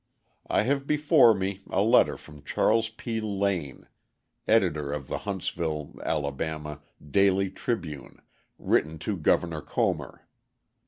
[0.47, 3.19] I have before me a letter from Charles P.
[3.21, 3.87] Lane,
[4.47, 6.81] editor of the Huntsville (Alabama)
[7.11, 8.19] Daily Tribune,
[8.57, 10.25] written to Governor Comer.